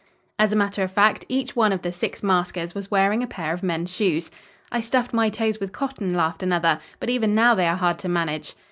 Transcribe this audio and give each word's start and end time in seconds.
As 0.39 0.51
a 0.51 0.55
matter 0.55 0.81
of 0.81 0.89
fact, 0.89 1.25
each 1.29 1.55
one 1.55 1.71
of 1.71 1.83
the 1.83 1.91
six 1.91 2.23
maskers 2.23 2.73
was 2.73 2.89
wearing 2.89 3.21
a 3.21 3.27
pair 3.27 3.53
of 3.53 3.61
men's 3.61 3.95
shoes. 3.95 4.31
"I 4.71 4.81
stuffed 4.81 5.13
my 5.13 5.29
toes 5.29 5.59
with 5.59 5.73
cotton," 5.73 6.15
laughed 6.15 6.41
another, 6.41 6.79
"but 6.99 7.11
even 7.11 7.35
now 7.35 7.53
they 7.53 7.67
are 7.67 7.77
hard 7.77 7.99
to 7.99 8.09
manage." 8.09 8.55